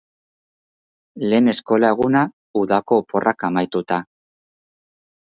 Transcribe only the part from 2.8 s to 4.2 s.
oporrak amaituta.